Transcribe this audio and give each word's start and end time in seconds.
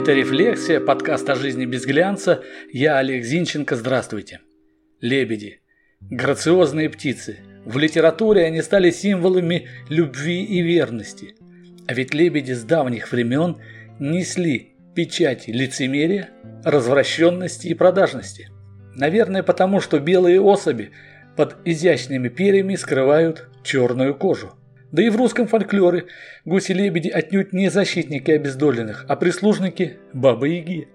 Это 0.00 0.14
«Рефлексия», 0.14 0.80
подкаст 0.80 1.28
о 1.28 1.34
жизни 1.34 1.66
без 1.66 1.84
глянца. 1.84 2.42
Я 2.72 2.96
Олег 2.96 3.22
Зинченко, 3.22 3.76
здравствуйте. 3.76 4.40
Лебеди. 5.02 5.60
Грациозные 6.00 6.88
птицы. 6.88 7.40
В 7.66 7.76
литературе 7.76 8.46
они 8.46 8.62
стали 8.62 8.90
символами 8.92 9.68
любви 9.90 10.42
и 10.42 10.62
верности. 10.62 11.34
А 11.86 11.92
ведь 11.92 12.14
лебеди 12.14 12.52
с 12.52 12.62
давних 12.64 13.12
времен 13.12 13.58
несли 13.98 14.72
печати 14.94 15.50
лицемерия, 15.50 16.30
развращенности 16.64 17.66
и 17.66 17.74
продажности. 17.74 18.48
Наверное, 18.96 19.42
потому 19.42 19.82
что 19.82 20.00
белые 20.00 20.40
особи 20.40 20.92
под 21.36 21.56
изящными 21.66 22.30
перьями 22.30 22.74
скрывают 22.76 23.50
черную 23.62 24.14
кожу. 24.14 24.54
Да 24.92 25.02
и 25.02 25.08
в 25.08 25.16
русском 25.16 25.46
фольклоре 25.46 26.06
гуси-лебеди 26.44 27.08
отнюдь 27.08 27.52
не 27.52 27.70
защитники 27.70 28.30
обездоленных, 28.32 29.04
а 29.08 29.16
прислужники 29.16 29.98
Бабы-Яги. 30.12 30.88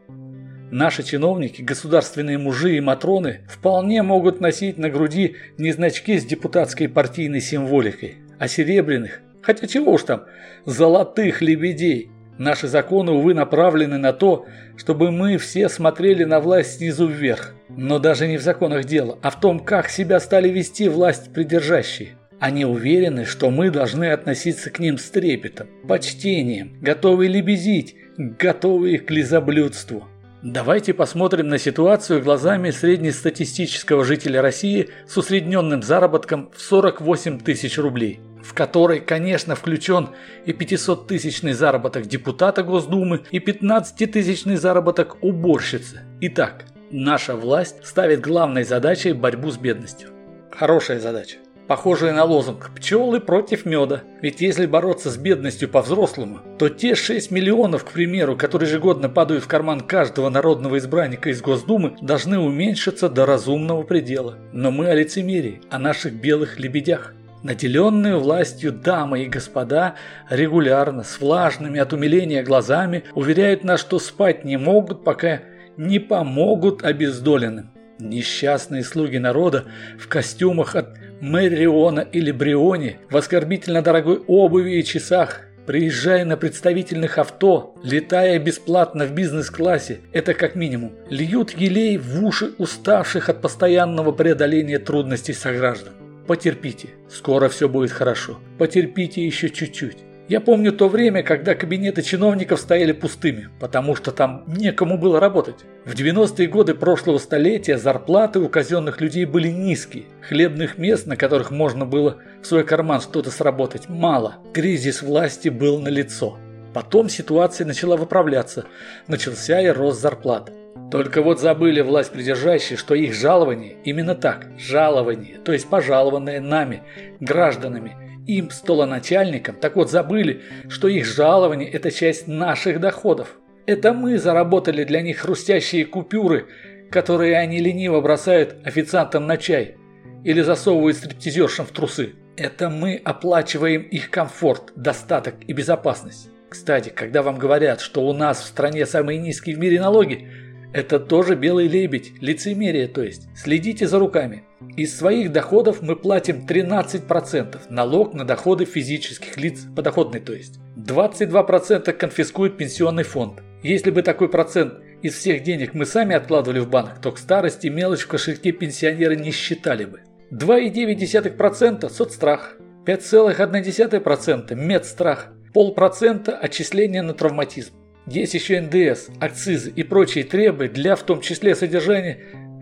Наши 0.72 1.04
чиновники, 1.04 1.62
государственные 1.62 2.38
мужи 2.38 2.76
и 2.76 2.82
матроны 2.82 3.42
вполне 3.48 4.02
могут 4.02 4.42
носить 4.42 4.78
на 4.78 4.90
груди 4.90 5.36
не 5.58 5.72
значки 5.72 6.20
с 6.20 6.26
депутатской 6.26 6.90
партийной 6.90 7.40
символикой, 7.40 8.16
а 8.40 8.50
серебряных, 8.50 9.22
хотя 9.42 9.68
чего 9.68 9.94
уж 9.94 10.04
там, 10.04 10.26
золотых 10.66 11.42
лебедей. 11.42 12.10
Наши 12.38 12.68
законы, 12.68 13.14
увы, 13.14 13.34
направлены 13.34 13.98
на 13.98 14.12
то, 14.12 14.46
чтобы 14.76 15.12
мы 15.12 15.38
все 15.38 15.70
смотрели 15.70 16.26
на 16.26 16.42
власть 16.42 16.78
снизу 16.78 17.08
вверх. 17.08 17.54
Но 17.70 17.98
даже 17.98 18.28
не 18.28 18.38
в 18.38 18.42
законах 18.42 18.84
дело, 18.84 19.18
а 19.22 19.30
в 19.30 19.40
том, 19.40 19.62
как 19.62 19.88
себя 19.88 20.20
стали 20.20 20.50
вести 20.50 20.90
власть 20.90 21.32
придержащие. 21.32 22.18
Они 22.40 22.66
уверены, 22.66 23.26
что 23.26 23.50
мы 23.50 23.70
должны 23.70 24.12
относиться 24.12 24.70
к 24.70 24.80
ним 24.80 24.98
с 24.98 25.10
трепетом, 25.10 25.68
почтением, 25.88 26.78
готовые 26.82 27.30
лебезить, 27.30 27.96
готовые 28.18 29.00
к 29.00 29.10
лизоблюдству. 29.10 30.06
Давайте 30.42 30.94
посмотрим 30.94 31.48
на 31.48 31.58
ситуацию 31.58 32.22
глазами 32.22 32.70
среднестатистического 32.70 34.04
жителя 34.04 34.42
России 34.42 34.90
с 35.08 35.18
усредненным 35.18 35.82
заработком 35.82 36.52
в 36.54 36.62
48 36.62 37.40
тысяч 37.40 37.80
рублей, 37.80 38.20
в 38.44 38.54
который, 38.54 39.00
конечно, 39.00 39.56
включен 39.56 40.10
и 40.46 40.52
500-тысячный 40.52 41.54
заработок 41.54 42.06
депутата 42.06 42.64
Госдумы, 42.64 43.24
и 43.32 43.40
15-тысячный 43.40 44.58
заработок 44.58 45.18
уборщицы. 45.24 46.02
Итак, 46.22 46.66
наша 46.92 47.36
власть 47.36 47.84
ставит 47.84 48.22
главной 48.22 48.66
задачей 48.66 49.14
борьбу 49.14 49.50
с 49.50 49.58
бедностью. 49.58 50.10
Хорошая 50.52 51.00
задача 51.00 51.38
похожие 51.68 52.14
на 52.14 52.24
лозунг 52.24 52.72
«Пчелы 52.76 53.20
против 53.20 53.66
меда». 53.66 54.04
Ведь 54.22 54.42
если 54.42 54.66
бороться 54.66 55.10
с 55.10 55.18
бедностью 55.18 55.70
по-взрослому, 55.70 56.40
то 56.58 56.70
те 56.70 56.96
6 56.96 57.32
миллионов, 57.32 57.84
к 57.86 57.92
примеру, 57.92 58.36
которые 58.36 58.70
ежегодно 58.70 59.10
падают 59.10 59.44
в 59.44 59.48
карман 59.48 59.82
каждого 59.82 60.30
народного 60.30 60.78
избранника 60.78 61.30
из 61.30 61.42
Госдумы, 61.42 61.96
должны 62.02 62.40
уменьшиться 62.40 63.10
до 63.10 63.26
разумного 63.26 63.84
предела. 63.84 64.38
Но 64.52 64.72
мы 64.72 64.88
о 64.88 64.96
лицемерии, 64.96 65.62
о 65.70 65.80
наших 65.80 66.14
белых 66.14 66.60
лебедях. 66.60 67.14
Наделенные 67.44 68.18
властью 68.18 68.72
дамы 68.72 69.24
и 69.24 69.28
господа 69.28 69.96
регулярно, 70.30 71.04
с 71.04 71.20
влажными 71.20 71.80
от 71.80 71.94
умиления 71.94 72.44
глазами, 72.44 73.04
уверяют 73.14 73.64
нас, 73.64 73.80
что 73.82 74.00
спать 74.00 74.46
не 74.46 74.58
могут, 74.58 75.04
пока 75.04 75.42
не 75.78 76.00
помогут 76.00 76.84
обездоленным. 76.84 77.70
Несчастные 78.00 78.84
слуги 78.84 79.18
народа 79.18 79.66
в 79.98 80.08
костюмах 80.08 80.76
от 80.76 80.98
Мэриона 81.26 82.02
или 82.02 82.30
Бриони 82.30 82.98
в 83.10 83.18
оскорбительно 83.18 83.82
дорогой 83.82 84.20
обуви 84.28 84.78
и 84.78 84.84
часах, 84.84 85.42
приезжая 85.66 86.24
на 86.24 86.38
представительных 86.38 87.18
авто, 87.18 87.74
летая 87.84 88.38
бесплатно 88.38 89.06
в 89.06 89.12
бизнес-классе, 89.12 90.02
это 90.12 90.36
как 90.36 90.54
минимум, 90.54 90.92
льют 91.10 91.50
елей 91.58 91.98
в 91.98 92.24
уши 92.24 92.52
уставших 92.60 93.30
от 93.30 93.42
постоянного 93.42 94.12
преодоления 94.12 94.78
трудностей 94.78 95.34
сограждан. 95.34 95.94
Потерпите, 96.28 96.90
скоро 97.10 97.50
все 97.50 97.68
будет 97.68 97.90
хорошо. 97.90 98.38
Потерпите 98.60 99.26
еще 99.26 99.50
чуть-чуть. 99.50 99.98
Я 100.28 100.42
помню 100.42 100.72
то 100.72 100.90
время, 100.90 101.22
когда 101.22 101.54
кабинеты 101.54 102.02
чиновников 102.02 102.60
стояли 102.60 102.94
пустыми, 102.94 103.50
потому 103.60 103.96
что 103.96 104.12
там 104.12 104.44
некому 104.48 104.98
было 104.98 105.20
работать. 105.20 105.58
В 105.86 105.94
90-е 105.94 106.48
годы 106.48 106.74
прошлого 106.74 107.20
столетия 107.20 107.78
зарплаты 107.78 108.40
у 108.40 108.50
казенных 108.50 109.02
людей 109.02 109.26
были 109.26 109.50
низкие. 109.50 110.06
Хлебных 110.28 110.80
мест, 110.80 111.06
на 111.06 111.16
которых 111.16 111.52
можно 111.52 111.86
было 111.86 112.18
в 112.42 112.48
свой 112.48 112.64
карман 112.64 113.02
что-то 113.02 113.30
сработать, 113.30 113.88
мало. 113.88 114.38
Кризис 114.52 115.04
власти 115.04 115.50
был 115.50 115.80
налицо. 115.80 116.40
Потом 116.74 117.08
ситуация 117.08 117.68
начала 117.68 117.96
выправляться. 117.96 118.66
Начался 119.06 119.62
и 119.62 119.68
рост 119.68 120.02
зарплат. 120.02 120.52
Только 120.90 121.22
вот 121.22 121.40
забыли 121.40 121.82
власть 121.82 122.12
придержащие, 122.12 122.78
что 122.78 122.96
их 122.96 123.14
жалование 123.14 123.78
именно 123.84 124.16
так, 124.16 124.48
жалование, 124.58 125.38
то 125.38 125.54
есть 125.54 125.70
пожалованное 125.70 126.40
нами, 126.40 126.82
гражданами– 127.20 127.96
им, 128.28 128.50
столоначальникам, 128.50 129.56
так 129.56 129.76
вот 129.76 129.92
забыли, 129.92 130.42
что 130.68 130.88
их 130.88 131.06
жалование– 131.06 131.70
это 131.72 131.92
часть 131.92 132.28
наших 132.28 132.80
доходов. 132.80 133.38
Это 133.66 133.94
мы 133.94 134.18
заработали 134.18 134.84
для 134.84 135.02
них 135.02 135.20
хрустящие 135.20 135.86
купюры, 135.86 136.48
которые 136.92 137.38
они 137.38 137.60
лениво 137.60 138.02
бросают 138.02 138.56
официантам 138.64 139.28
на 139.28 139.38
чай 139.38 139.78
или 140.24 140.42
засовывают 140.42 140.98
стриптизершам 140.98 141.66
в 141.66 141.72
трусы. 141.72 142.14
Это 142.38 142.70
мы 142.70 143.02
оплачиваем 143.04 143.82
их 143.82 144.10
комфорт, 144.10 144.74
достаток 144.76 145.36
и 145.48 145.54
безопасность. 145.54 146.30
Кстати, 146.50 146.90
когда 146.90 147.22
вам 147.22 147.38
говорят, 147.38 147.82
что 147.82 148.02
у 148.02 148.14
нас 148.14 148.42
в 148.42 148.46
стране 148.46 148.86
самые 148.86 149.20
низкие 149.20 149.56
в 149.56 149.60
мире 149.60 149.80
налоги, 149.80 150.30
это 150.76 151.00
тоже 151.00 151.36
белый 151.36 151.70
лебедь, 151.70 152.12
лицемерие 152.20 152.90
то 152.90 153.02
есть. 153.02 153.30
Следите 153.34 153.88
за 153.88 153.98
руками. 153.98 154.44
Из 154.76 154.94
своих 154.98 155.32
доходов 155.32 155.82
мы 155.82 155.96
платим 155.96 156.46
13% 156.46 157.62
налог 157.70 158.14
на 158.14 158.26
доходы 158.26 158.66
физических 158.66 159.38
лиц, 159.38 159.62
подоходный 159.74 160.20
то 160.20 160.34
есть. 160.34 160.60
22% 160.76 161.94
конфискует 161.94 162.58
пенсионный 162.58 163.04
фонд. 163.04 163.42
Если 163.64 163.90
бы 163.90 164.02
такой 164.02 164.28
процент 164.28 164.74
из 165.02 165.16
всех 165.16 165.44
денег 165.44 165.74
мы 165.74 165.86
сами 165.86 166.14
откладывали 166.14 166.60
в 166.60 166.70
банк, 166.70 167.00
то 167.02 167.14
к 167.14 167.20
старости 167.20 167.68
мелочь 167.68 168.02
в 168.02 168.08
кошельке 168.08 168.52
пенсионеры 168.52 169.16
не 169.16 169.32
считали 169.32 169.86
бы. 169.86 170.02
2,9% 170.34 171.90
соцстрах, 171.90 172.58
5,1% 172.86 174.54
медстрах, 174.56 175.32
полпроцента 175.54 176.38
отчисления 176.38 177.02
на 177.02 177.14
травматизм. 177.14 177.74
Есть 178.08 178.36
еще 178.36 178.62
НДС, 178.62 179.10
акцизы 179.20 179.72
и 179.76 179.82
прочие 179.82 180.24
требы 180.24 180.68
для 180.68 180.96
в 180.96 181.04
том 181.04 181.22
числе 181.22 181.56
содержания 181.56 182.20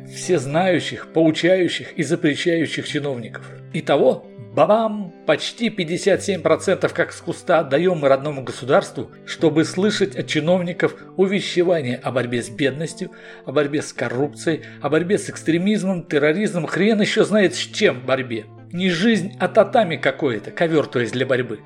всезнающих, 0.07 1.11
поучающих 1.11 1.93
и 1.93 2.03
запрещающих 2.03 2.87
чиновников. 2.87 3.49
Итого, 3.73 4.25
бабам, 4.53 5.13
почти 5.25 5.67
57% 5.69 6.93
как 6.93 7.11
с 7.11 7.19
куста 7.19 7.59
отдаем 7.59 7.97
мы 7.97 8.07
родному 8.07 8.43
государству, 8.43 9.11
чтобы 9.25 9.65
слышать 9.65 10.15
от 10.15 10.27
чиновников 10.27 10.95
увещевания 11.17 11.99
о 12.01 12.11
борьбе 12.11 12.41
с 12.41 12.49
бедностью, 12.49 13.11
о 13.45 13.51
борьбе 13.51 13.81
с 13.81 13.91
коррупцией, 13.91 14.61
о 14.81 14.89
борьбе 14.89 15.17
с 15.17 15.29
экстремизмом, 15.29 16.03
терроризмом, 16.03 16.67
хрен 16.67 17.01
еще 17.01 17.25
знает 17.25 17.55
с 17.55 17.59
чем 17.59 18.05
борьбе. 18.05 18.45
Не 18.71 18.89
жизнь, 18.89 19.33
а 19.39 19.47
татами 19.49 19.97
какое-то, 19.97 20.51
ковер 20.51 20.85
то 20.85 20.99
есть 20.99 21.13
для 21.13 21.25
борьбы. 21.25 21.59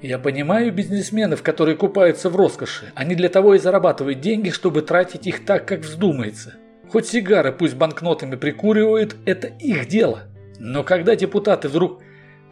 Я 0.00 0.20
понимаю 0.20 0.72
бизнесменов, 0.72 1.42
которые 1.42 1.76
купаются 1.76 2.30
в 2.30 2.36
роскоши. 2.36 2.92
Они 2.94 3.16
для 3.16 3.28
того 3.28 3.54
и 3.54 3.58
зарабатывают 3.58 4.20
деньги, 4.20 4.50
чтобы 4.50 4.82
тратить 4.82 5.26
их 5.26 5.44
так, 5.44 5.66
как 5.66 5.80
вздумается. 5.80 6.54
Хоть 6.88 7.06
сигары 7.06 7.52
пусть 7.52 7.74
банкнотами 7.74 8.36
прикуривают, 8.36 9.16
это 9.26 9.48
их 9.48 9.88
дело. 9.88 10.22
Но 10.60 10.84
когда 10.84 11.16
депутаты 11.16 11.68
вдруг 11.68 12.00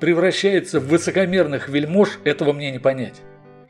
превращаются 0.00 0.80
в 0.80 0.88
высокомерных 0.88 1.68
вельмож, 1.68 2.18
этого 2.24 2.52
мне 2.52 2.72
не 2.72 2.80
понять. 2.80 3.22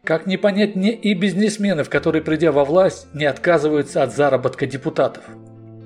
Как 0.04 0.26
не 0.26 0.38
понять 0.38 0.74
мне 0.74 0.92
и 0.92 1.12
бизнесменов, 1.14 1.90
которые, 1.90 2.22
придя 2.22 2.52
во 2.52 2.64
власть, 2.64 3.08
не 3.12 3.26
отказываются 3.26 4.02
от 4.02 4.14
заработка 4.14 4.66
депутатов. 4.66 5.24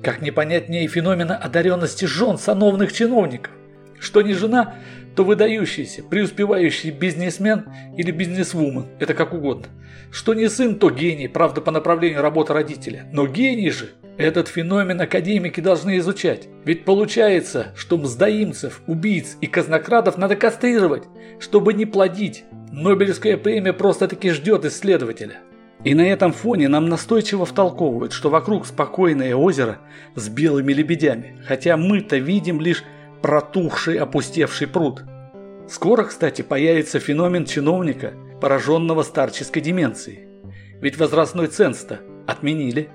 Как 0.03 0.23
не 0.23 0.31
понять 0.31 0.69
мне 0.69 0.85
и 0.85 0.89
феномена 0.89 1.37
одаренности 1.37 2.05
жен 2.05 2.39
сановных 2.39 2.93
чиновников. 2.93 3.53
Что 3.99 4.23
не 4.23 4.33
жена, 4.33 4.77
то 5.15 5.25
выдающийся, 5.25 6.03
преуспевающий 6.03 6.91
бизнесмен 6.91 7.67
или 7.97 8.11
бизнесвумен, 8.11 8.87
это 8.99 9.15
как 9.15 9.35
угодно. 9.35 9.67
Что 10.11 10.35
не 10.35 10.49
сын, 10.49 10.77
то 10.77 10.91
гений, 10.91 11.29
правда 11.29 11.61
по 11.61 11.71
направлению 11.71 12.23
работы 12.23 12.53
родителя. 12.53 13.07
Но 13.13 13.27
гений 13.27 13.71
же 13.71 13.91
этот 14.17 14.49
феномен 14.49 15.01
академики 15.01 15.61
должны 15.61 15.99
изучать. 15.99 16.49
Ведь 16.65 16.85
получается, 16.85 17.69
что 17.77 17.97
мздоимцев, 17.97 18.83
убийц 18.87 19.37
и 19.41 19.47
казнокрадов 19.47 20.19
надо 20.19 20.37
кастрировать, 20.37 21.05
чтобы 21.39 21.73
не 21.75 21.87
плодить. 21.87 22.45
Нобелевская 22.73 23.37
премия 23.37 23.73
просто-таки 23.73 24.31
ждет 24.31 24.65
исследователя. 24.65 25.41
И 25.85 25.95
на 25.95 26.03
этом 26.03 26.33
фоне 26.33 26.69
нам 26.69 26.89
настойчиво 26.91 27.47
втолковывают, 27.47 28.13
что 28.13 28.29
вокруг 28.29 28.67
спокойное 28.67 29.35
озеро 29.35 29.79
с 30.15 30.29
белыми 30.29 30.75
лебедями, 30.75 31.41
хотя 31.47 31.79
мы-то 31.79 32.19
видим 32.19 32.61
лишь 32.61 32.85
протухший 33.23 33.97
опустевший 33.97 34.67
пруд. 34.67 35.03
Скоро, 35.69 36.05
кстати, 36.05 36.43
появится 36.43 36.99
феномен 36.99 37.45
чиновника, 37.45 38.15
пораженного 38.41 39.03
старческой 39.03 39.63
деменцией. 39.63 40.27
Ведь 40.81 40.99
возрастной 40.99 41.49
ценз-то 41.49 42.01
отменили. 42.27 42.89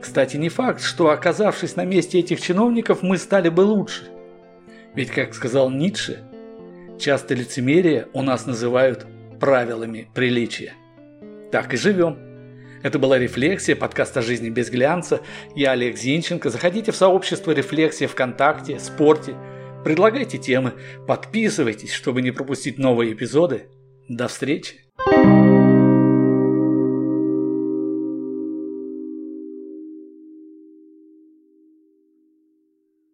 Кстати, 0.00 0.36
не 0.36 0.48
факт, 0.48 0.82
что 0.82 1.10
оказавшись 1.10 1.76
на 1.76 1.84
месте 1.84 2.18
этих 2.18 2.40
чиновников, 2.40 3.02
мы 3.02 3.16
стали 3.16 3.48
бы 3.48 3.62
лучше. 3.62 4.08
Ведь, 4.94 5.10
как 5.10 5.34
сказал 5.34 5.70
Ницше, 5.70 6.24
часто 6.98 7.34
лицемерие 7.34 8.08
у 8.12 8.22
нас 8.22 8.46
называют 8.46 9.06
правилами 9.40 10.08
приличия. 10.14 10.74
Так 11.50 11.74
и 11.74 11.76
живем. 11.76 12.25
Это 12.86 13.00
была 13.00 13.18
«Рефлексия», 13.18 13.74
подкаст 13.74 14.16
о 14.16 14.22
жизни 14.22 14.48
без 14.48 14.70
глянца. 14.70 15.20
Я 15.56 15.72
Олег 15.72 15.96
Зинченко. 15.96 16.50
Заходите 16.50 16.92
в 16.92 16.96
сообщество 16.96 17.50
«Рефлексия» 17.50 18.06
ВКонтакте, 18.06 18.78
спорте. 18.78 19.34
Предлагайте 19.84 20.38
темы, 20.38 20.74
подписывайтесь, 21.04 21.92
чтобы 21.92 22.22
не 22.22 22.30
пропустить 22.30 22.78
новые 22.78 23.14
эпизоды. 23.14 23.64
До 24.08 24.28
встречи! 24.28 24.76